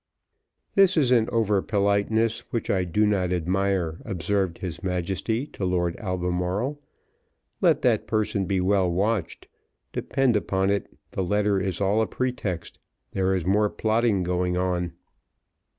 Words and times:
"This 0.73 0.97
is 0.97 1.11
an 1.11 1.29
over 1.29 1.61
politeness 1.61 2.39
which 2.49 2.71
I 2.71 2.85
do 2.85 3.05
not 3.05 3.31
admire," 3.31 3.99
observed 4.03 4.57
his 4.57 4.81
Majesty 4.81 5.45
to 5.53 5.63
Lord 5.63 5.95
Albemarle. 5.97 6.79
"Let 7.61 7.83
that 7.83 8.07
person 8.07 8.45
be 8.47 8.59
well 8.61 8.89
watched, 8.89 9.47
depend 9.93 10.35
upon 10.35 10.71
it 10.71 10.89
the 11.11 11.23
letter 11.23 11.59
is 11.61 11.79
all 11.79 12.01
a 12.01 12.07
pretext, 12.07 12.79
there 13.11 13.35
is 13.35 13.45
more 13.45 13.69
plotting 13.69 14.23
going 14.23 14.57
on." 14.57 14.93